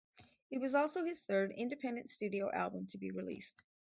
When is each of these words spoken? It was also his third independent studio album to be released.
It 0.49 0.57
was 0.57 0.73
also 0.73 1.03
his 1.05 1.21
third 1.21 1.51
independent 1.51 2.09
studio 2.09 2.51
album 2.51 2.87
to 2.87 2.97
be 2.97 3.11
released. 3.11 3.61